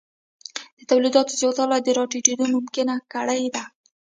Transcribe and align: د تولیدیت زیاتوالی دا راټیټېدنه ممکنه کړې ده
د 0.77 0.79
تولیدیت 0.89 1.27
زیاتوالی 1.39 1.79
دا 1.85 1.91
راټیټېدنه 1.99 2.45
ممکنه 2.57 2.93
کړې 3.11 3.45
ده 3.55 3.63